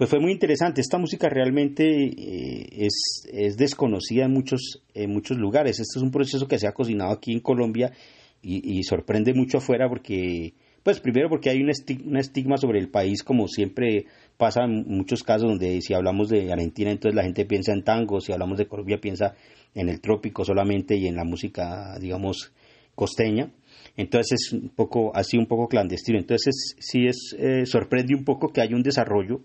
[0.00, 0.80] pues fue muy interesante.
[0.80, 5.78] Esta música realmente eh, es, es, desconocida en muchos, en muchos lugares.
[5.78, 7.92] Este es un proceso que se ha cocinado aquí en Colombia
[8.40, 13.46] y, sorprende mucho afuera porque pues primero porque hay un estigma, sobre el país, como
[13.46, 14.06] siempre
[14.38, 18.22] pasa en muchos casos donde si hablamos de Argentina, entonces la gente piensa en tango,
[18.22, 19.34] si hablamos de Colombia piensa
[19.74, 22.54] en el trópico solamente y en la música, digamos,
[22.94, 23.52] costeña.
[23.98, 26.18] Entonces es un poco, así un poco clandestino.
[26.18, 29.42] Entonces sí es, eh, sorprende un poco que haya un desarrollo,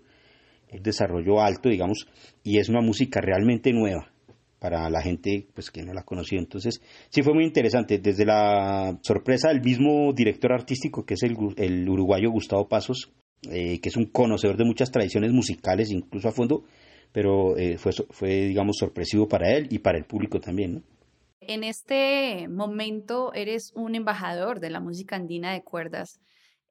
[0.82, 2.06] desarrollo alto, digamos,
[2.42, 4.10] y es una música realmente nueva
[4.58, 6.38] para la gente pues que no la conocía.
[6.38, 7.98] Entonces, sí fue muy interesante.
[7.98, 13.12] Desde la sorpresa del mismo director artístico, que es el, uruguayo Gustavo Pasos,
[13.50, 16.64] eh, que es un conocedor de muchas tradiciones musicales, incluso a fondo,
[17.12, 20.82] pero eh, fue, fue, digamos, sorpresivo para él y para el público también.
[21.40, 26.18] En este momento eres un embajador de la música andina de cuerdas.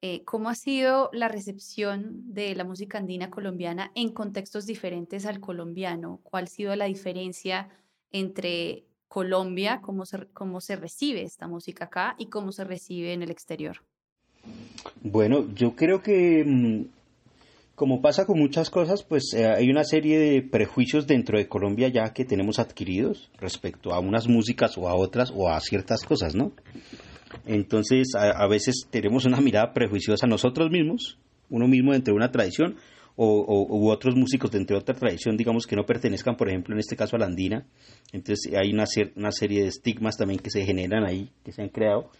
[0.02, 5.40] Eh, ¿Cómo ha sido la recepción de la música andina colombiana en contextos diferentes al
[5.40, 6.20] colombiano?
[6.22, 7.68] ¿Cuál ha sido la diferencia
[8.12, 13.22] entre Colombia, cómo se, cómo se recibe esta música acá y cómo se recibe en
[13.22, 13.78] el exterior?
[15.02, 16.84] Bueno, yo creo que mm,
[17.74, 21.88] como pasa con muchas cosas, pues eh, hay una serie de prejuicios dentro de Colombia
[21.88, 26.34] ya que tenemos adquiridos respecto a unas músicas o a otras o a ciertas cosas,
[26.34, 26.52] ¿no?
[27.44, 31.18] Entonces, a, veces tenemos una mirada prejuiciosa nosotros mismos,
[31.50, 32.76] uno mismo dentro de una tradición,
[33.16, 36.96] o, otros músicos dentro de otra tradición, digamos, que no pertenezcan, por ejemplo, en este
[36.96, 37.66] caso a la andina.
[38.12, 38.84] Entonces, hay una,
[39.16, 42.10] una serie de estigmas también que se generan ahí, que se han creado.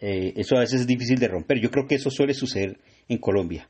[0.00, 1.60] Eh, eso a veces es difícil de romper.
[1.60, 2.78] Yo creo que eso suele suceder
[3.08, 3.68] en Colombia.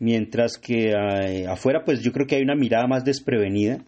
[0.00, 3.84] Mientras que eh, afuera, pues yo creo que hay una mirada más desprevenida,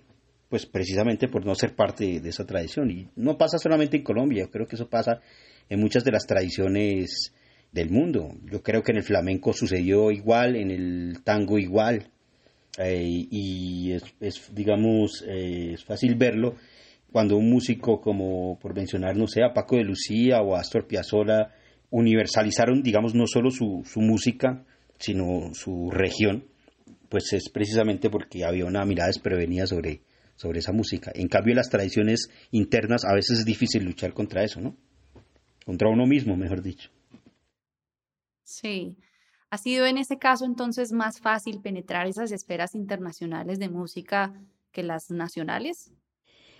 [0.48, 2.90] pues precisamente por no ser parte de esa tradición.
[2.90, 5.20] Y no pasa solamente en Colombia, yo creo que eso pasa
[5.68, 7.32] en muchas de las tradiciones
[7.72, 8.34] del mundo.
[8.50, 12.08] Yo creo que en el flamenco sucedió igual, en el tango igual,
[12.78, 16.56] eh, y es, digamos, eh, es fácil verlo
[17.14, 20.88] cuando un músico como, por mencionar, no sé, a Paco de Lucía o a Astor
[20.88, 21.54] Piazzolla
[21.90, 24.64] universalizaron, digamos, no solo su, su música,
[24.98, 26.46] sino su región,
[27.08, 30.00] pues es precisamente porque había una mirada desprevenida sobre,
[30.34, 31.12] sobre esa música.
[31.14, 34.76] En cambio, las tradiciones internas a veces es difícil luchar contra eso, ¿no?
[35.64, 36.90] Contra uno mismo, mejor dicho.
[38.42, 38.96] Sí.
[39.50, 44.32] ¿Ha sido en ese caso entonces más fácil penetrar esas esferas internacionales de música
[44.72, 45.92] que las nacionales?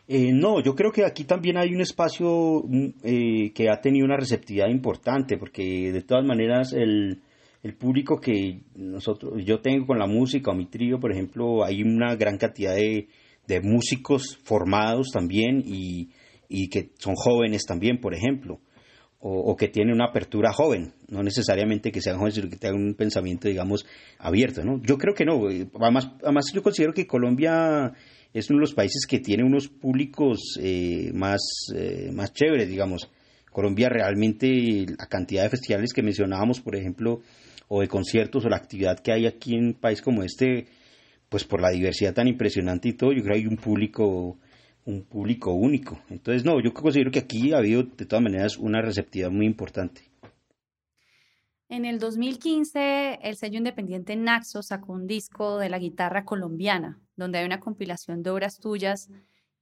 [0.07, 4.05] Eh, no, yo creo que aquí también hay un espacio mm, eh, que ha tenido
[4.05, 7.23] una receptividad importante, porque de todas maneras el,
[7.63, 11.83] el, público que nosotros, yo tengo con la música o mi trío, por ejemplo, hay
[11.83, 13.09] una gran cantidad de,
[13.47, 16.11] de músicos formados también y,
[16.49, 18.61] y que son jóvenes también, por ejemplo
[19.27, 22.93] o, que tiene una apertura joven, no necesariamente que sea joven, sino que tenga un
[22.93, 23.87] pensamiento, digamos,
[24.19, 24.83] abierto, ¿no?
[24.83, 25.41] Yo creo que no,
[25.81, 27.91] además, además yo considero que Colombia
[28.35, 31.41] es uno de los países que tiene unos públicos eh, más,
[31.75, 33.11] eh, más chéveres, digamos.
[33.51, 37.23] Colombia realmente, la cantidad de festivales que mencionábamos, por ejemplo,
[37.69, 40.67] o de conciertos o la actividad que hay aquí en un país como este,
[41.31, 44.37] pues por la diversidad tan impresionante y todo, yo creo que hay un público
[44.87, 45.99] un público único.
[46.09, 50.03] Entonces, no, yo considero que aquí ha habido de todas maneras una receptividad muy importante.
[51.69, 57.39] En el 2015, el sello independiente Naxo sacó un disco de la guitarra colombiana, donde
[57.39, 59.09] hay una compilación de obras tuyas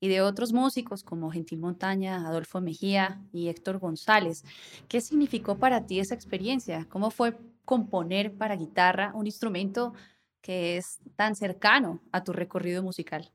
[0.01, 4.45] y de otros músicos como Gentil Montaña, Adolfo Mejía y Héctor González.
[4.89, 6.87] ¿Qué significó para ti esa experiencia?
[6.89, 9.95] ¿Cómo fue componer para guitarra un instrumento
[10.41, 13.31] que es tan cercano a tu recorrido musical?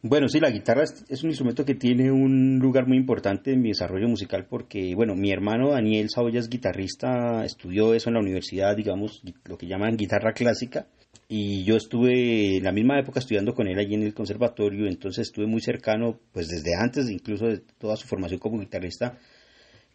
[0.00, 3.70] Bueno, sí, la guitarra es, un instrumento que tiene un lugar muy importante en mi
[3.70, 8.76] desarrollo musical porque, bueno, mi hermano Daniel Saboya es guitarrista, estudió eso en la universidad,
[8.76, 10.86] digamos, lo que llaman guitarra clásica,
[11.28, 15.26] y yo estuve en la misma época estudiando con él allí en el conservatorio, entonces
[15.26, 19.18] estuve muy cercano, pues desde antes, incluso de toda su formación como guitarrista,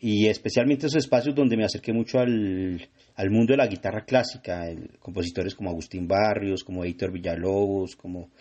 [0.02, 4.66] y especialmente esos espacios donde me acerqué mucho al, al mundo de la guitarra clásica,
[5.00, 8.32] compositores como Agustín Barrios, como Héctor Villalobos, como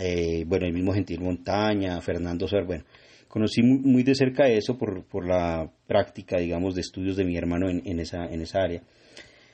[0.00, 2.84] eh, bueno, el mismo Gentil Montaña, Fernando Ser, bueno,
[3.28, 7.68] conocí muy, de cerca eso por, por, la práctica, digamos, de estudios de mi hermano
[7.68, 8.82] en, en, esa, en esa área.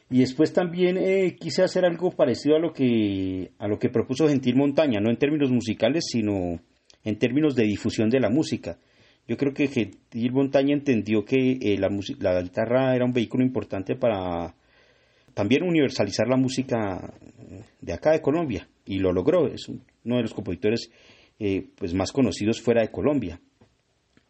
[0.09, 4.29] Y después también eh, quise hacer algo parecido a lo, que, a lo que propuso
[4.29, 6.61] Gentil Montaña, no en términos musicales, sino
[7.03, 8.79] en términos de difusión de la música.
[9.27, 11.89] Yo creo que Gentil Montaña entendió que eh, la,
[12.21, 14.55] la guitarra era un vehículo importante para
[15.35, 17.13] también universalizar la música
[17.81, 19.49] de acá de Colombia y lo logró.
[19.49, 19.69] Es
[20.07, 20.91] uno de los compositores
[21.39, 23.41] eh, pues más conocidos fuera de Colombia.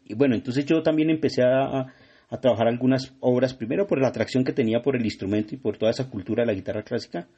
[0.04, 1.92] Y bueno, entonces yo también empecé a,
[2.28, 5.78] a, trabajar algunas obras, primero por la atracción que tenía por el instrumento y por
[5.78, 7.28] toda esa cultura de la guitarra clásica,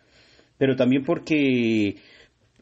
[0.56, 1.96] pero también porque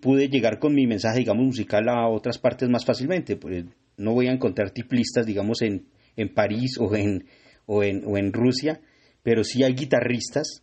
[0.01, 3.37] pude llegar con mi mensaje, digamos, musical a otras partes más fácilmente.
[3.37, 3.65] Pues
[3.97, 5.87] no voy a encontrar tiplistas, digamos, en,
[6.17, 7.27] en París o en,
[7.67, 8.81] o, en, o en Rusia,
[9.23, 10.63] pero sí hay guitarristas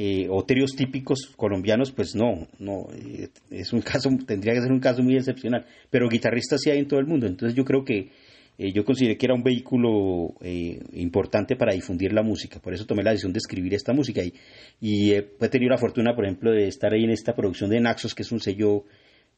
[0.00, 4.78] eh, o típicos colombianos, pues no, no, eh, es un caso, tendría que ser un
[4.78, 8.10] caso muy excepcional, pero guitarristas sí hay en todo el mundo, entonces yo creo que
[8.58, 12.86] eh, yo consideré que era un vehículo eh, importante para difundir la música, por eso
[12.86, 14.22] tomé la decisión de escribir esta música
[14.80, 18.14] y, he tenido la fortuna, por ejemplo, de estar ahí en esta producción de Naxos,
[18.14, 18.84] que es un sello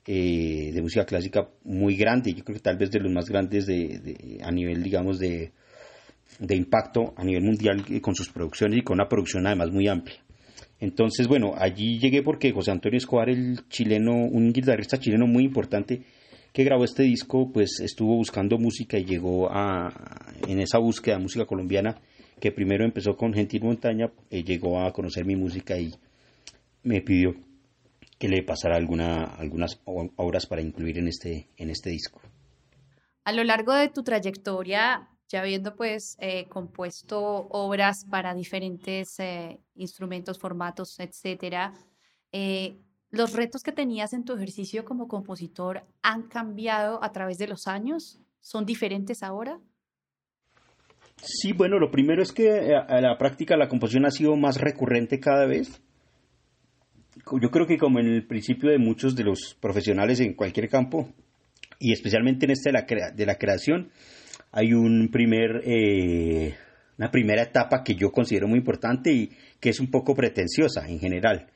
[0.04, 4.40] de música clásica muy grande, yo creo que tal vez de los más grandes de,
[4.42, 5.52] a nivel, digamos, de,
[6.38, 10.20] de impacto a nivel mundial con sus producciones y con una producción además muy amplia.
[10.80, 16.02] Entonces, bueno, allí llegué porque José Antonio Escobar, el chileno, un guitarrista chileno muy importante
[16.52, 19.92] que grabó este disco, pues estuvo buscando música y llegó a,
[20.48, 22.00] en esa búsqueda de música colombiana,
[22.40, 25.94] que primero empezó con Gentil Montaña, eh, llegó a conocer mi música y
[26.82, 27.34] me pidió
[28.18, 32.20] que le pasara alguna, algunas obras para incluir en este, en este disco.
[33.24, 39.60] A lo largo de tu trayectoria, ya habiendo pues eh, compuesto obras para diferentes eh,
[39.76, 41.72] instrumentos, formatos, etcétera,
[42.32, 42.76] eh,
[43.10, 47.68] ¿los retos que tenías en tu ejercicio como compositor han cambiado a través de los
[47.68, 48.20] años?
[48.40, 49.60] ¿Son diferentes ahora?
[51.22, 52.48] Sí, bueno, lo primero es que
[52.88, 55.82] la práctica la composición ha sido más recurrente cada vez.
[57.40, 61.12] Yo creo que como en el principio de muchos de los profesionales en cualquier campo,
[61.78, 63.90] y especialmente en este de la, de la creación,
[64.52, 66.54] hay un primer, eh,
[66.98, 70.98] una primera etapa que yo considero muy importante y que es un poco pretenciosa en
[70.98, 71.46] general.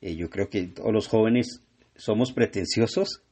[0.00, 1.62] Eh, yo creo que todos los jóvenes
[1.96, 3.22] somos pretenciosos,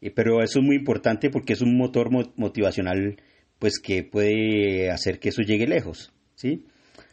[0.00, 3.16] eh, pero eso es muy importante porque es un motor motivacional
[3.58, 6.66] pues que puede hacer que eso llegue lejos, ¿sí?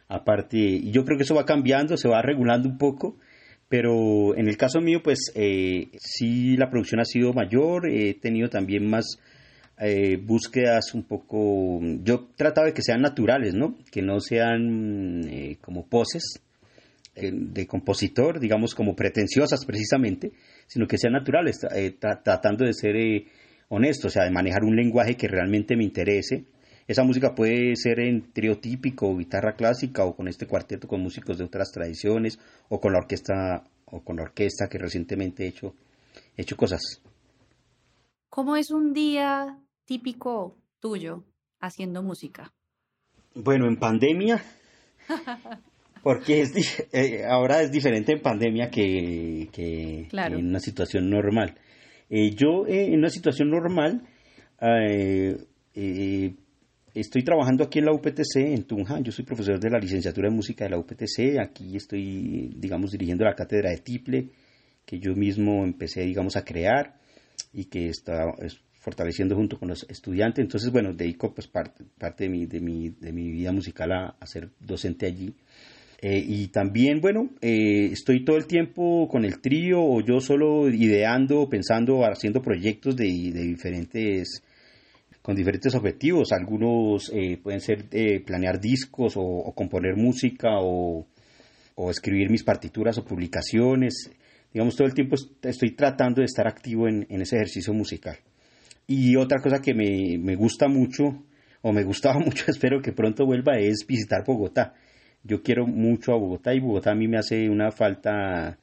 [0.08, 3.18] Aparte, y yo creo que eso va cambiando, se va regulando un poco,
[3.70, 5.32] pero en el caso mío, pues
[6.00, 9.20] sí la producción ha sido mayor, he tenido también más
[9.84, 13.80] eh, búsquedas un poco, yo trataba de que sean naturales, ¿no?
[13.92, 16.40] Que no sean eh, como poses
[17.16, 20.34] eh, de compositor, digamos como pretenciosas precisamente,
[20.68, 21.60] sino que sean naturales,
[22.00, 22.96] tratando de ser
[23.70, 26.46] honesto, o sea, de manejar un lenguaje que realmente me interese.
[26.88, 31.40] Esa música puede ser en trío típico, guitarra clásica, o con este cuarteto con músicos
[31.40, 32.38] de otras tradiciones,
[32.70, 35.74] o con la orquesta, o con la orquesta que recientemente he hecho,
[36.38, 37.02] he hecho cosas.
[38.30, 39.58] ¿Cómo es un día
[39.92, 41.26] típico tuyo
[41.60, 42.54] haciendo música?
[43.36, 44.42] Bueno, en pandemia,
[46.04, 51.56] porque es, eh, ahora es diferente en pandemia que, en una situación normal.
[52.10, 54.08] Eh, yo eh, en una situación normal
[56.94, 59.02] estoy trabajando aquí en la UPTC, en Tunja.
[59.02, 61.38] Yo soy profesor de la licenciatura de música de la UPTC.
[61.38, 64.30] Aquí estoy, digamos, dirigiendo la cátedra de tiple,
[64.86, 66.96] que yo mismo empecé, digamos, a crear
[67.52, 68.34] y que está
[68.82, 70.44] fortaleciendo junto con los estudiantes.
[70.44, 71.84] Entonces, bueno, dedico pues parte,
[72.18, 75.36] de, mi, de, mi, de mi vida musical a, ser docente allí.
[76.02, 80.68] Eh, y también, bueno, eh, estoy todo el tiempo con el trío o yo solo
[80.68, 84.42] ideando, pensando, haciendo proyectos de, de diferentes
[85.22, 86.32] con diferentes objetivos.
[86.32, 87.86] Algunos eh, pueden ser
[88.26, 91.06] planear discos o, componer música o,
[91.92, 94.10] escribir mis partituras o publicaciones.
[94.52, 98.18] Digamos, todo el tiempo estoy tratando de estar activo en ese ejercicio musical.
[98.92, 101.24] Y otra cosa que me, me gusta mucho,
[101.62, 104.74] o me gustaba mucho, espero que pronto vuelva, es visitar Bogotá
[105.24, 108.58] yo quiero mucho a Bogotá y Bogotá a mí me hace una falta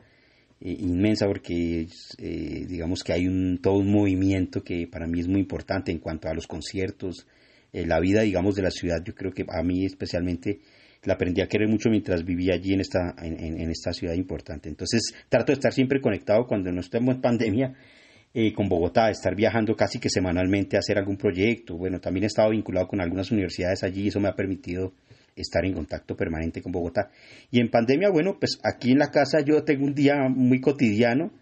[0.61, 1.87] eh, inmensa porque
[2.19, 5.99] eh, digamos que hay un, todo un movimiento que para mí es muy importante en
[5.99, 7.27] cuanto a los conciertos,
[7.73, 10.61] eh, la vida digamos de la ciudad, yo creo que a mí especialmente
[11.05, 14.69] la aprendí a querer mucho mientras vivía allí en esta, en, en esta ciudad importante.
[14.69, 17.75] Entonces trato de estar siempre conectado cuando no estemos en pandemia
[18.55, 21.77] con Bogotá, estar viajando casi que semanalmente a hacer algún proyecto.
[21.77, 24.93] Bueno, también he estado vinculado con algunas universidades allí y eso me ha permitido
[25.35, 27.11] estar en contacto permanente con Bogotá.
[27.51, 31.33] Y en pandemia, bueno, pues aquí en la casa yo tengo un día muy cotidiano.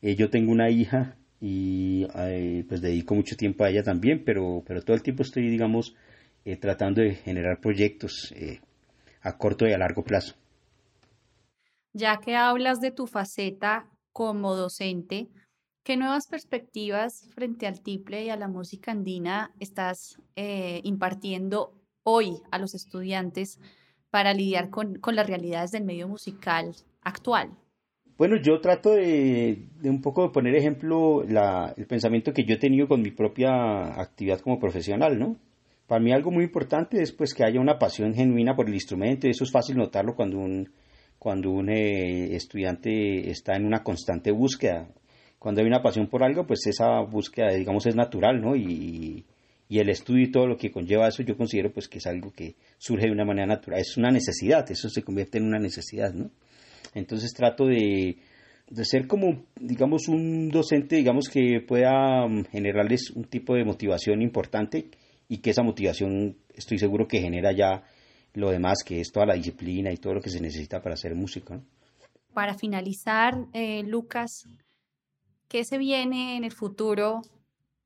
[0.00, 4.62] Eh, yo tengo una hija y eh, pues dedico mucho tiempo a ella también, pero,
[4.66, 5.94] pero todo el tiempo estoy, digamos,
[6.44, 8.34] eh, tratando de generar proyectos
[9.22, 10.34] a corto y a largo plazo.
[11.92, 15.28] Ya que hablas de tu faceta como docente,
[15.84, 20.18] ¿qué nuevas perspectivas frente al tiple y a la música andina estás
[20.82, 21.74] impartiendo
[22.04, 23.60] hoy a los estudiantes
[24.10, 26.72] para lidiar con, las realidades del medio musical
[27.02, 27.50] actual?
[28.18, 32.86] Bueno, yo trato de, un poco de poner ejemplo el pensamiento que yo he tenido
[32.86, 35.36] con mi propia actividad como profesional, ¿no?
[35.86, 39.26] Para mí algo muy importante es pues que haya una pasión genuina por el instrumento,
[39.26, 40.70] eso es fácil notarlo cuando un,
[41.18, 44.88] cuando un eh, estudiante está en una constante búsqueda.
[45.42, 48.54] Cuando hay una pasión por algo, pues esa búsqueda, digamos, es natural, ¿no?
[48.54, 49.24] Y,
[49.68, 52.30] y el estudio y todo lo que conlleva eso, yo considero pues que es algo
[52.30, 56.14] que surge de una manera natural, es una necesidad, eso se convierte en una necesidad,
[56.14, 56.30] ¿no?
[56.94, 58.18] Entonces trato de,
[58.70, 64.22] de ser como, digamos, un docente, digamos, que pueda mm, generarles un tipo de motivación
[64.22, 64.90] importante
[65.28, 67.82] y que esa motivación estoy seguro que genera ya
[68.34, 71.16] lo demás, que es toda la disciplina y todo lo que se necesita para hacer
[71.16, 71.56] música.
[71.56, 71.64] ¿no?
[72.32, 74.46] Para finalizar, eh, Lucas,
[75.52, 77.20] ¿qué se viene en el futuro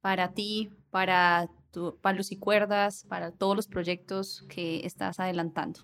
[0.01, 1.49] para ti, para
[2.01, 5.81] palos y cuerdas, para todos los proyectos que estás adelantando?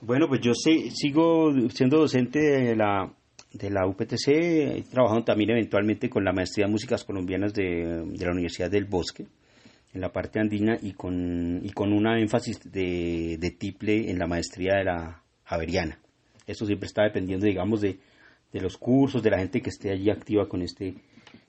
[0.00, 3.14] Bueno, pues yo sigo siendo docente de la,
[3.52, 8.32] de la UPTC, trabajando también eventualmente con la maestría de músicas colombianas de, de la
[8.32, 9.28] Universidad del Bosque,
[9.94, 14.26] en la parte andina, y con, y con una énfasis de, de tiple en la
[14.26, 16.00] maestría de la Javeriana.
[16.48, 18.00] Eso siempre está dependiendo, digamos, de,
[18.54, 20.94] de los cursos, de la gente que esté allí activa con, este,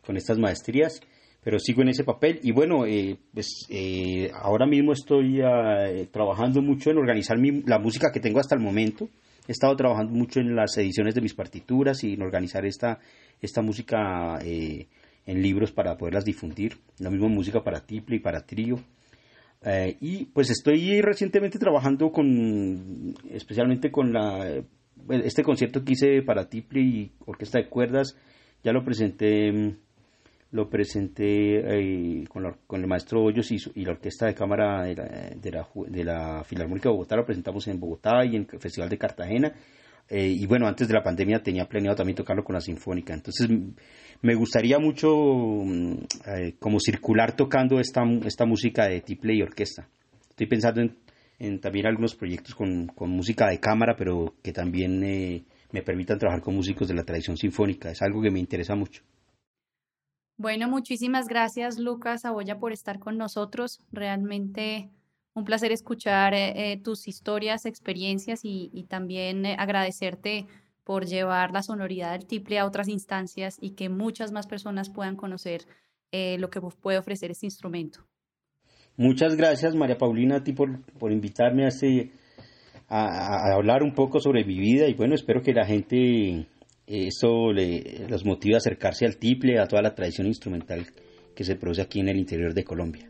[0.05, 1.01] con estas maestrías
[1.45, 6.07] pero sigo en ese papel y bueno, eh, pues eh, ahora mismo estoy ah, eh,
[6.11, 7.37] trabajando mucho en organizar
[7.67, 9.09] la música que tengo hasta el momento.
[9.47, 12.97] He estado trabajando mucho en las ediciones de mis partituras y en organizar esta,
[13.39, 16.79] esta música en libros para poderlas difundir.
[16.97, 18.79] La misma música para tiple y para trío.
[20.01, 24.63] y pues estoy recientemente trabajando con, especialmente con la,
[25.09, 28.17] este concierto que hice para tiple y orquesta de cuerdas.
[28.63, 29.75] Ya lo presenté mm,
[30.51, 34.95] lo presenté eh, con, con, el maestro Hoyos y, y, la orquesta de cámara de
[34.95, 35.03] la,
[35.35, 38.89] de, la, de la, Filarmónica de Bogotá, lo presentamos en Bogotá y en el Festival
[38.89, 39.53] de Cartagena.
[40.07, 43.13] Eh, y bueno, antes de la pandemia tenía planeado también tocarlo con la Sinfónica.
[43.13, 43.49] Entonces
[44.21, 45.93] me gustaría mucho mm,
[46.27, 49.89] eh, como circular tocando esta, esta música de tiple y orquesta.
[50.29, 50.95] Estoy pensando en,
[51.39, 56.41] en también algunos proyectos con, con, música de cámara, pero que también me permitan trabajar
[56.41, 57.89] con músicos de la tradición sinfónica.
[57.91, 59.03] Es algo que me interesa mucho.
[60.37, 63.79] Bueno, muchísimas gracias Lucas Aboya por estar con nosotros.
[63.91, 64.89] Realmente
[65.33, 70.47] un placer escuchar eh, eh, tus historias, experiencias y, también eh, agradecerte
[70.83, 75.15] por llevar la sonoridad del tiple a otras instancias y que muchas más personas puedan
[75.15, 75.65] conocer
[76.11, 78.07] lo que puede ofrecer este instrumento.
[78.97, 82.11] Muchas gracias María Paulina a ti por, por invitarme a, este,
[82.87, 86.47] a hablar un poco sobre mi vida y bueno, espero que la gente
[86.87, 90.85] eso le, los motiva a acercarse al tiple, a toda la tradición instrumental
[91.35, 93.09] que se produce aquí en el interior de Colombia.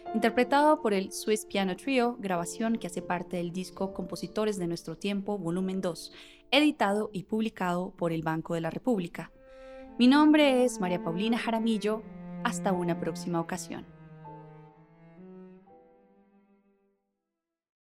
[0.13, 4.97] interpretado por el Swiss Piano Trio, grabación que hace parte del disco Compositores de Nuestro
[4.97, 6.11] Tiempo, volumen 2,
[6.51, 9.31] editado y publicado por el Banco de la República.
[9.97, 12.03] Mi nombre es María Paulina Jaramillo.
[12.43, 13.85] Hasta una próxima ocasión.